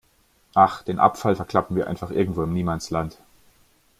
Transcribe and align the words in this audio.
Ach, 0.55 0.81
den 0.81 0.97
Abfall 0.97 1.35
verklappen 1.35 1.75
wir 1.75 1.85
einfach 1.85 2.09
irgendwo 2.09 2.41
im 2.41 2.53
Niemandsland. 2.53 3.19